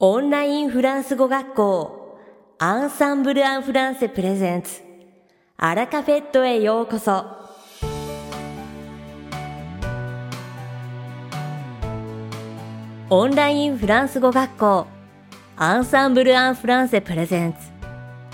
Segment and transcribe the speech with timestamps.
[0.00, 2.18] オンラインフランス語学校
[2.58, 4.80] アンサンブル・アン・フランセプレゼンツ
[5.56, 7.24] アラカフェットへようこそ
[13.08, 14.86] オンラインフランス語学校
[15.56, 17.58] アンサンブル・アン・フランセプレゼンツ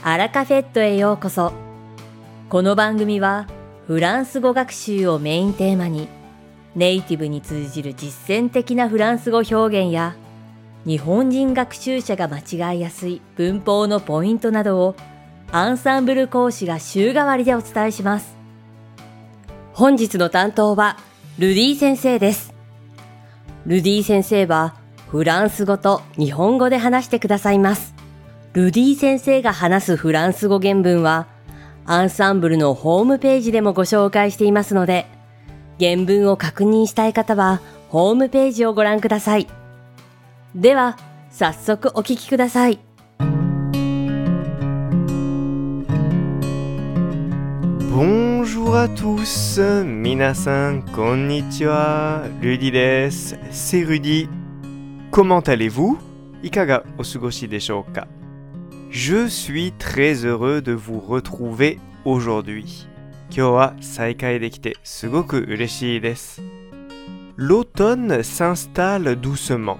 [0.03, 1.53] アラカフェットへようこそ
[2.49, 3.47] この番組は
[3.87, 6.09] フランス語学習をメインテーマに
[6.75, 10.17] ネイティブに通じる実践的なフランス語表現や
[10.87, 14.95] 「日本人学習者が間違いやすい文法のポイントなどを
[15.53, 18.37] アンサンブル講師が週替わりでお伝えします。
[19.75, 20.97] 本日の担当は
[21.39, 22.55] ルディ先生です。
[23.67, 24.75] ルディ先生は
[25.09, 27.95] フランス語と日本語で話してくださいます。
[28.55, 31.27] ルディ先生が話すフランス語原文は
[31.85, 35.07] アンサンブルのホームページでもご紹介していますので
[35.79, 37.61] 原文を確認したい方は
[37.91, 39.47] ホームページをご覧ください。
[40.53, 40.83] Bonjour
[48.75, 53.13] à tous, minasan konnichiwa, ludides,
[53.53, 54.29] c'est Rudy.
[55.13, 55.97] Comment allez-vous?
[56.43, 57.87] Ikaga osugoshi desho
[58.91, 62.89] Je suis très heureux de vous retrouver aujourd'hui.
[63.31, 65.37] sugoku
[67.37, 69.79] L'automne s'installe doucement.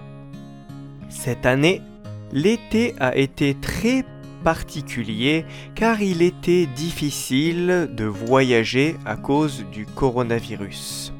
[1.11, 1.83] Cette année,
[2.33, 4.05] l'été a été très
[4.45, 5.45] particulier
[5.75, 11.13] car il était difficile de voyager à cause du coronavirus.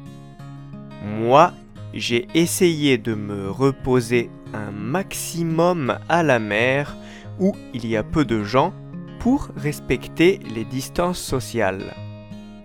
[1.19, 1.51] Moi,
[1.93, 6.95] j'ai essayé de me reposer un maximum à la mer
[7.39, 8.73] où il y a peu de gens
[9.19, 11.93] pour respecter les distances sociales.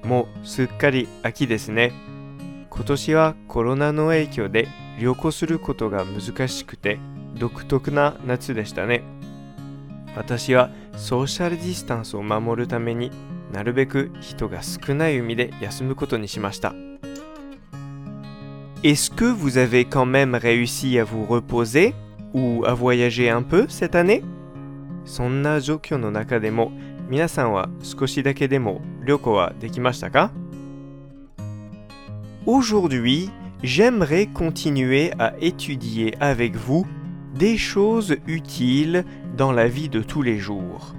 [0.05, 1.93] もうすっかり秋ですね。
[2.71, 4.69] 今年はコロナの影響で
[5.01, 7.01] 旅行することが難しくて
[7.37, 9.03] 独特な夏でしたね
[10.17, 13.11] 私はソーシャルディスタンスを守るために
[13.53, 16.75] なるべく人が少ない海で休むことにしました
[18.83, 21.95] Est-ce que vous avez quand même réussi à vous reposer
[22.35, 24.23] ou à voyager un peu cette année?
[25.05, 26.73] そんな状況の中でも
[27.09, 30.31] 皆さんは少しだけでも旅行はできましたか
[32.47, 33.31] Aujourd'hui,
[33.63, 36.87] j'aimerais continuer à étudier avec vous
[37.39, 39.05] des choses utiles
[39.37, 40.95] dans la vie de tous les jours.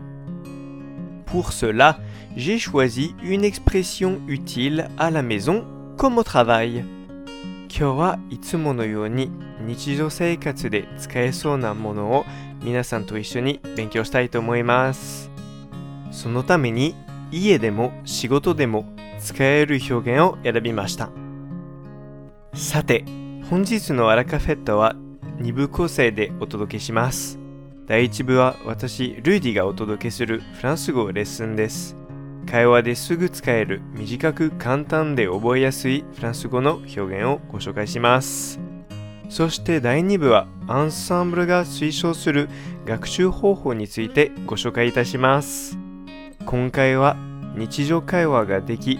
[1.25, 1.97] Pour cela,
[2.35, 5.65] j'ai choisi une expression utile à la maison
[5.97, 6.85] comme au travail.
[7.69, 8.71] Kyo wa, it's mo,
[9.07, 9.31] ni,
[9.65, 12.23] ni, zhou, seikats, de, skae, na, moun, ou,
[12.63, 12.73] mi
[13.07, 15.27] to, issu, ni, ben, kyo, stai, tomo, i maas.
[16.71, 16.93] ni,
[17.33, 18.85] i, demo, shgo, to, demo,
[19.19, 20.37] skae, r, fio, g, an,
[23.49, 23.57] o,
[23.95, 24.93] no, a la caféta,
[25.39, 27.39] 2部構成でお届けします
[27.85, 31.95] 第1部は私ルーディがお届けするフランス語レッスンです
[32.49, 38.59] 会話ですぐ使える短く簡単で覚えやすいフランス語の表現をご紹介します
[39.29, 42.49] そして第2部はアンサンブルが推奨する
[42.85, 45.77] 学習方法についてご紹介いたします
[46.45, 47.17] 今回は
[47.55, 48.99] 日常会話ができ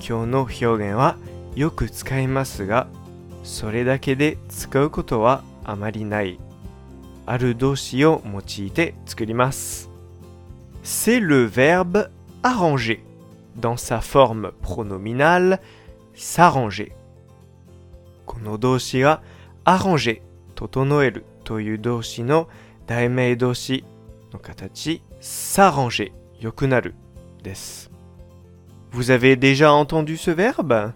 [0.00, 1.16] 今日の表現は
[1.54, 2.86] よく使いますが
[3.42, 6.38] それだけで使うことはあまりない
[7.26, 9.90] ある動詞を用いて作ります
[10.84, 12.08] C'est le verbe
[12.42, 13.00] arranger
[13.60, 15.58] dans sa forme pronominale
[16.16, 16.92] s'arranger
[18.24, 19.22] この動詞は
[19.64, 20.20] arranger
[20.54, 22.48] 整えるという動詞の
[22.86, 23.84] 代名動詞
[24.32, 26.94] の形 s'arranger 良くなる
[27.42, 27.90] です
[28.92, 30.92] Vous avez déjà entendu ce verbe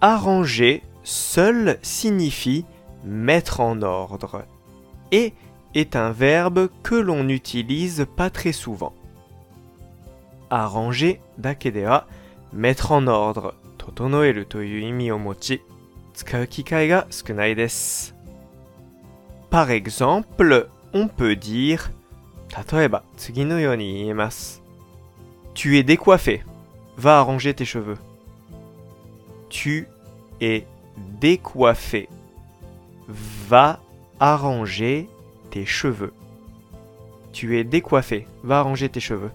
[0.00, 2.64] Arranger seul signifie
[3.04, 4.42] mettre en ordre
[5.12, 5.32] et
[5.74, 8.92] est un verbe que l'on n'utilise pas très souvent.
[10.50, 11.20] Arranger
[12.52, 14.44] mettre en ordre, totonoeru
[19.50, 21.90] Par exemple, on peut dire
[25.54, 26.42] tu es décoiffé.
[26.98, 27.96] Va arranger tes cheveux.
[29.48, 29.88] Tu
[30.40, 30.66] es
[31.14, 32.08] décoiffé.
[33.08, 33.80] Va
[34.20, 35.08] arranger
[35.50, 36.12] tes cheveux.
[37.32, 38.26] Tu es décoiffé.
[38.44, 39.30] Va arranger tes cheveux.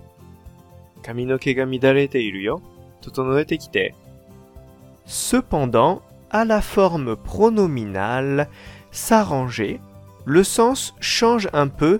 [5.06, 8.50] Cependant, à la forme pronominale
[8.92, 9.80] s'arranger,
[10.26, 12.00] le sens change un peu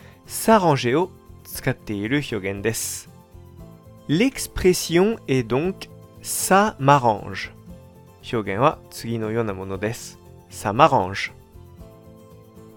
[0.31, 1.11] s'arranger au
[4.07, 5.89] L'expression est donc
[6.21, 7.51] ça m'arrange.
[10.49, 11.33] Ça m'arrange.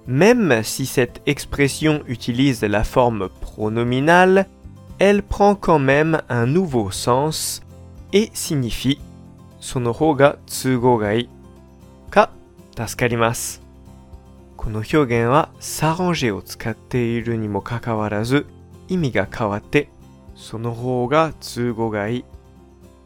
[0.06, 4.48] Même si cette expression utilise la forme pronominale,
[4.98, 7.60] elle prend quand même un nouveau sens
[8.12, 8.98] et signifie
[10.18, 11.28] ga tsugogai
[12.10, 12.30] ka
[14.64, 18.46] この表現はサロンジェを使っているにもかかわらず
[18.88, 19.88] 意味が変わって
[20.34, 22.24] その方が通語がいい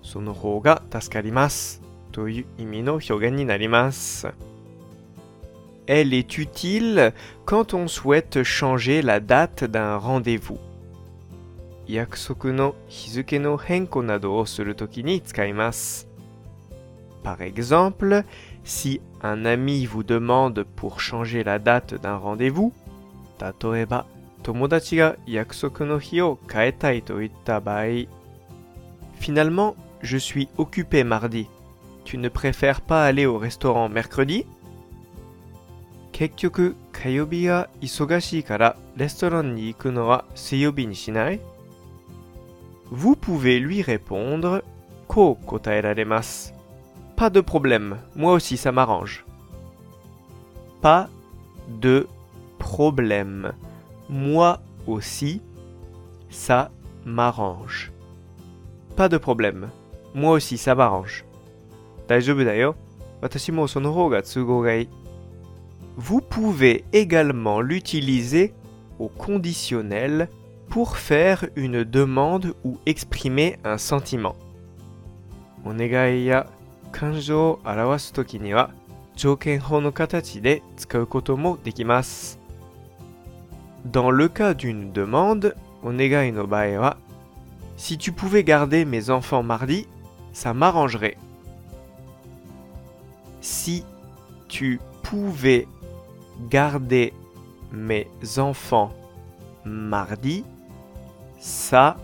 [0.05, 1.83] その方が助かります
[2.13, 4.29] という意味の表現になります。
[5.89, 7.13] Elle est utile
[7.45, 10.59] quand on souhaite changer la date d'un rendez-vous.
[11.89, 16.07] 約束の日付の変更などをするときに使います。
[17.25, 18.25] Par exemple,
[18.69, 22.71] Si un ami vous demande pour changer la date d'un rendez-vous,
[23.41, 23.87] bai.
[29.19, 31.49] Finalement, je suis occupé mardi.
[32.05, 34.45] Tu ne préfères pas aller au restaurant mercredi
[40.93, 41.41] shinai?
[42.91, 44.63] Vous pouvez lui répondre
[45.09, 46.53] kotaeraremasu.
[47.19, 49.25] Pas de problème, moi aussi ça m'arrange.
[50.83, 51.09] Pas
[51.81, 52.07] de
[52.61, 53.53] problème,
[54.09, 55.41] moi aussi
[56.31, 56.71] ça
[57.05, 57.91] m'arrange.
[58.95, 59.69] Pas de problème,
[60.15, 61.25] moi aussi ça m'arrange.
[66.07, 68.55] Vous pouvez également l'utiliser
[69.01, 70.29] au conditionnel
[70.69, 74.37] pour faire une demande ou exprimer un sentiment
[83.85, 85.55] dans le cas d'une demande,
[85.85, 86.97] お願いの場合は
[87.77, 89.87] Si tu pouvais garder mes enfants mardi,
[90.33, 91.17] ça m'arrangerait.
[93.41, 93.85] Si
[94.49, 95.69] tu pouvais
[96.51, 97.13] garder
[97.73, 98.91] mes enfants
[99.65, 100.45] mardi,
[101.39, 101.97] ça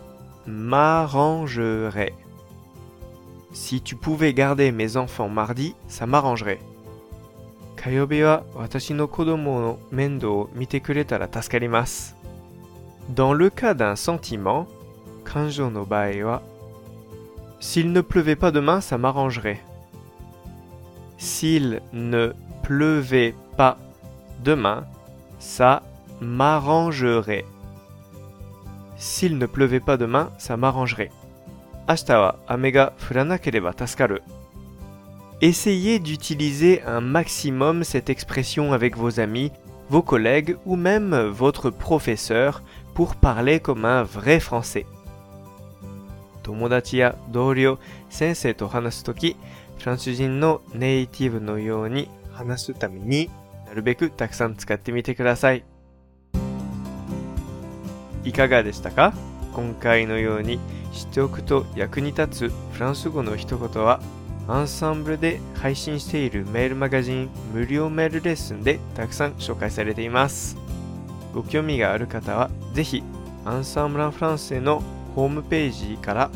[0.47, 2.15] m'arrangerait.
[3.55, 6.59] Si tu pouvais garder mes enfants mardi, ça m'arrangerait.
[7.77, 10.75] Kayobi wa watashi no kodomo no mendo mite
[13.11, 14.67] Dans le cas d'un sentiment,
[15.25, 15.87] kanjo no
[17.61, 19.61] S'il ne pleuvait pas demain, ça m'arrangerait.
[21.17, 22.33] S'il ne
[22.65, 23.79] pleuvait pas
[24.43, 24.83] demain,
[25.39, 25.81] ça
[26.21, 27.45] m'arrangerait.
[28.97, 31.13] S'il ne pleuvait pas demain, ça m'arrangerait.
[35.43, 39.53] Essayez d'utiliser un maximum cette expression avec vos amis,
[39.91, 42.63] vos collègues ou même votre professeur
[42.95, 44.87] pour parler comme un vrai français.
[46.43, 47.79] 友達や同僚、
[48.11, 49.35] 先生と話すとき、
[49.79, 53.31] フランス人のネイティブのように話すために
[53.67, 55.65] なるべくたくさん使ってみてください。
[58.25, 59.15] いかがでしたか
[59.55, 60.59] 今回のように
[60.93, 64.01] 知っておくと役に立つフランス語の一言は
[64.49, 70.59] アンサンブルで配信しているメールマガジン無料メールレッスンでたくさん紹介されています
[71.33, 73.03] ご興味がある方は是非
[73.47, 74.83] アンサンブランフランへの
[75.15, 76.31] ホームページから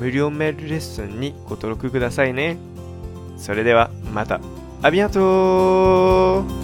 [0.00, 2.56] 無料メールレッスンにご登録くださいね
[3.36, 4.40] それではまた
[4.82, 6.63] ありがとう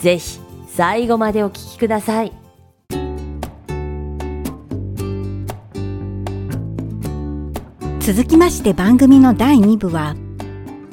[0.00, 2.32] ぜひ最後までお聴きください
[8.00, 10.16] 続きまして番組の第二部は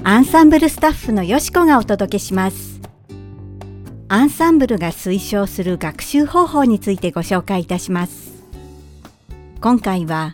[0.03, 2.79] アンサンブルスタッフのよしこがお届けします
[4.09, 8.43] アンサンブルが推奨する学習方法についてご紹介いたします
[9.61, 10.33] 今回は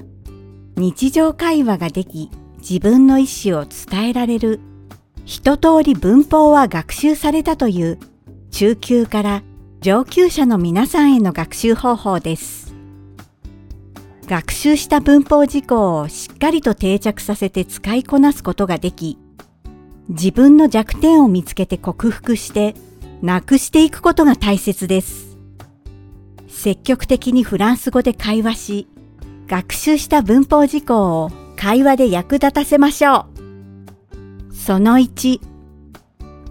[0.76, 4.60] 日常会話ができ自分の意思を伝えられる
[5.26, 8.00] 一通り文法は学習されたという
[8.54, 9.44] 中級から
[9.82, 12.76] 上級者の皆さんへの学習方法です。
[14.28, 19.18] 学習した文法事項をしっかりと定着させて使いこなすことができ、
[20.10, 22.76] 自分の弱点を見つけて克服して、
[23.24, 25.36] なくしていくことが大切です。
[26.48, 28.88] 積極的にフランス語で会話し、
[29.48, 34.54] 学習した文法事項を会話で役立たせましょう。
[34.56, 35.40] その1、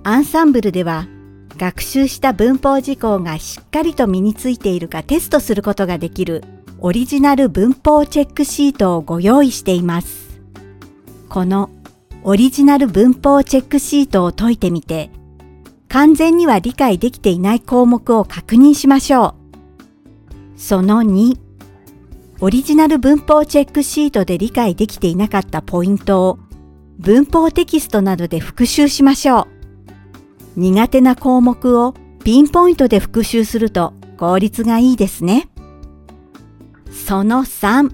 [0.02, 1.06] アンサンブルでは
[1.56, 6.42] 学習した文法事項がしっかりと身についているかテストすることができる
[6.78, 10.40] オリジナル文法チェックシートをご用意しています。
[11.28, 11.70] この
[12.24, 15.10] オリジナル文法チェックシートを解いてみて、
[15.88, 19.34] 完全には理解できていない項目を確認しましょう。
[20.60, 21.36] その2、
[22.40, 26.38] オリジナル文法チェックシートで理解できていなかったポイントを
[26.98, 29.61] 文法テキストなどで復習しましょう。
[30.56, 31.94] 苦手な項目を
[32.24, 35.48] ピンポイントで復習すると効率がいいですね。
[36.90, 37.90] その3、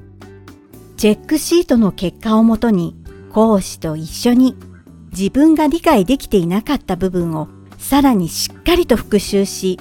[0.96, 2.96] チェックシートの結果をもとに
[3.32, 4.56] 講師と一緒に
[5.12, 7.48] 自分が理解できていなかった部分を
[7.78, 9.78] さらにしっかりと復習し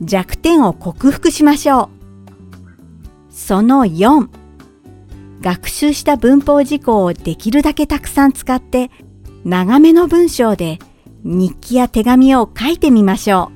[0.00, 1.84] 弱点を克服しましょ
[3.30, 3.32] う。
[3.32, 4.28] その4、
[5.40, 8.90] 学習した文法事項をできるだけたくさん使って
[9.44, 10.78] 長めの文章で
[11.24, 13.52] 日記や手紙を書いてみましょう。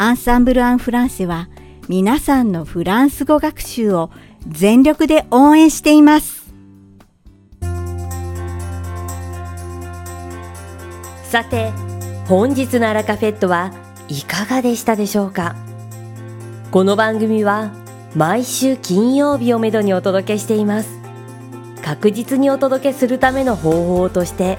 [0.00, 1.48] アンサンブル・アン・フランセは
[1.88, 4.10] 皆さんのフランス語学習を
[4.48, 6.44] 全力で応援しています。
[11.24, 11.72] さて、
[12.28, 13.72] 本日のアラカフェットは
[14.08, 15.56] いかがでしたでしょうか
[16.70, 17.72] この番組は
[18.14, 20.90] 毎週金曜日をめどにお届けしています。
[21.82, 24.58] 確実にお届けするための方法として、